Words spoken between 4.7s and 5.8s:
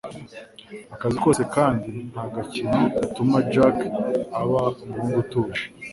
umuhungu utuje